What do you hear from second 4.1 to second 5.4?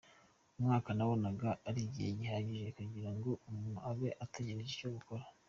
atekereje icyo gukora.